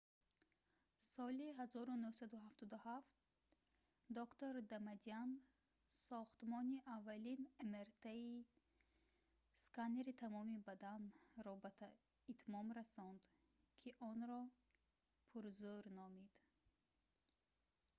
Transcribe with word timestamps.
соли 1.11 1.47
1977 1.63 4.15
доктор 4.17 4.53
дамадян 4.71 5.29
сохтмони 6.05 6.79
аввалин 6.95 7.41
мрт-сканери 7.71 10.13
тамоми 10.21 10.57
бадан"‑ро 10.69 11.53
ба 11.63 11.71
итмом 12.33 12.67
расонд 12.79 13.21
ки 13.79 13.89
онро 14.11 14.41
пурзӯр 15.29 15.83
номид 15.97 16.33